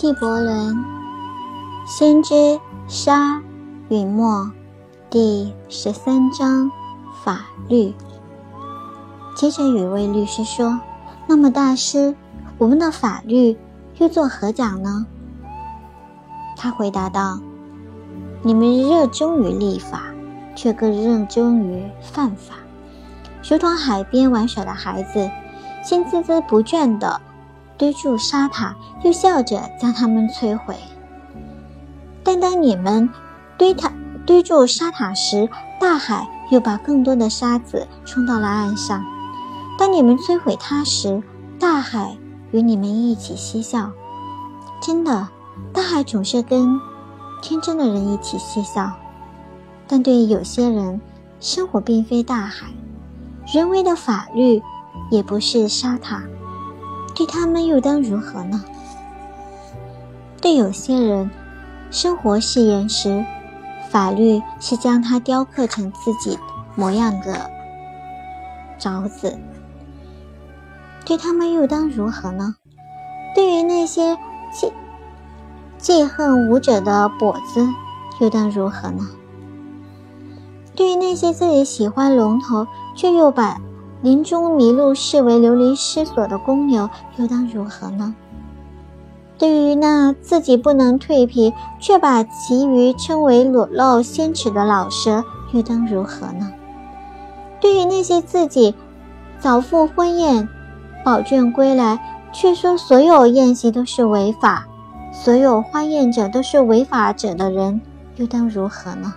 [0.00, 0.76] 纪伯伦
[1.84, 3.42] 《先知沙
[3.88, 4.44] 允墨》
[5.10, 6.70] 第十三章
[7.24, 7.92] 法律。
[9.34, 10.78] 接着，有位律师说
[11.26, 12.14] ：“那么，大师，
[12.58, 13.58] 我们的法律
[13.96, 15.04] 又作何讲呢？”
[16.56, 17.40] 他回答道
[18.42, 20.02] ：“你们热衷于立法，
[20.54, 22.54] 却更热衷于犯法，
[23.42, 25.28] 如同海边玩耍的孩子，
[25.82, 27.20] 先孜孜不倦的。”
[27.78, 28.74] 堆筑沙塔，
[29.04, 30.76] 又笑着将它们摧毁。
[32.24, 33.08] 但当你们
[33.56, 33.92] 堆塔
[34.26, 35.48] 堆筑沙塔时，
[35.80, 39.02] 大海又把更多的沙子冲到了岸上。
[39.78, 41.22] 当你们摧毁它时，
[41.58, 42.18] 大海
[42.50, 43.92] 与你们一起嬉笑。
[44.82, 45.28] 真的，
[45.72, 46.80] 大海总是跟
[47.40, 48.92] 天真的人一起嬉笑。
[49.86, 51.00] 但对于有些人，
[51.40, 52.66] 生活并非大海，
[53.54, 54.60] 人为的法律
[55.10, 56.22] 也不是沙塔。
[57.18, 58.64] 对他们又当如何呢？
[60.40, 61.28] 对有些人，
[61.90, 63.26] 生活是岩石，
[63.90, 66.38] 法律是将它雕刻成自己
[66.76, 67.50] 模样的
[68.78, 69.36] 凿子。
[71.04, 72.54] 对他们又当如何呢？
[73.34, 74.16] 对于那些
[74.52, 74.72] 记
[75.76, 77.68] 记恨武者的跛子，
[78.20, 79.08] 又当如何呢？
[80.76, 83.60] 对于那些自己喜欢龙头却又把
[84.00, 88.14] 林中迷路视为流离失所的公牛，又当如何呢？
[89.36, 96.52] 对于那自己不能蜕皮，却把其余称为裸露鲜耻的老蛇，又当如何呢？
[97.60, 98.74] 对于那些自己
[99.40, 100.48] 早赴婚宴、
[101.04, 101.98] 宝卷归来，
[102.32, 104.66] 却说所有宴席都是违法，
[105.12, 107.80] 所有欢宴者都是违法者的人，
[108.14, 109.12] 又当如何呢？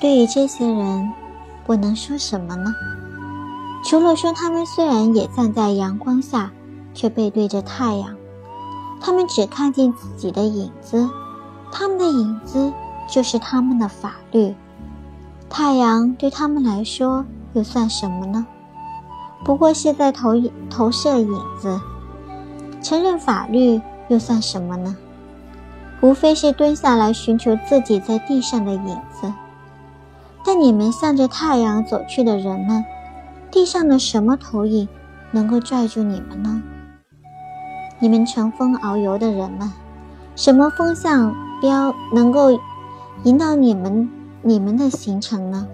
[0.00, 1.12] 对于这些人。
[1.66, 2.74] 我能说什么呢？
[3.84, 6.50] 除了说，他们虽然也站在阳光下，
[6.94, 8.16] 却背对着太阳，
[9.00, 11.08] 他们只看见自己的影子，
[11.72, 12.72] 他们的影子
[13.08, 14.54] 就是他们的法律。
[15.48, 18.46] 太阳对他们来说又算什么呢？
[19.44, 20.34] 不过是在投
[20.70, 21.80] 投射影子。
[22.82, 24.96] 承认法律又算什么呢？
[26.00, 29.32] 无非是蹲下来寻求自己在地上的影子。
[30.46, 32.84] 但你们向着太阳走去的人们，
[33.50, 34.88] 地上的什么投影
[35.32, 36.62] 能够拽住你们呢？
[37.98, 39.72] 你们乘风遨游的人们，
[40.36, 42.56] 什么风向标能够
[43.24, 44.08] 引导你们
[44.42, 45.66] 你们的行程呢？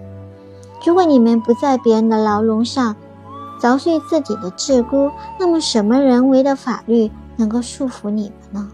[0.83, 2.95] 如果你们不在别人的牢笼上
[3.61, 8.71] 凿碎自己的桎梏，那么什么人为的法律能够束缚你们呢？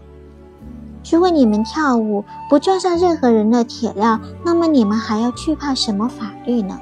[1.08, 6.78] 如果你们跳舞不撞上任何人的铁料，那么你们还要惧怕什么法律呢？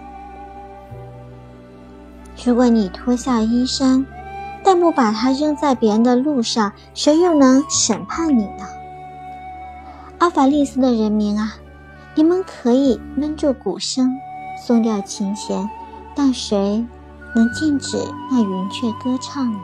[2.45, 4.07] 如果你脱下衣衫，
[4.65, 8.67] 但不把它扔在别人的路上，谁又能审判你呢？
[10.19, 11.55] 阿法利斯的人民啊，
[12.15, 14.17] 你们可以闷住鼓声，
[14.67, 15.71] 松掉琴弦，
[16.15, 16.85] 但谁
[17.35, 17.97] 能禁止
[18.31, 19.59] 那云雀歌唱呢？